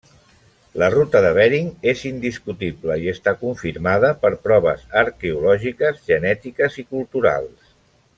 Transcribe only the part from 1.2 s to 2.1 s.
de Bering és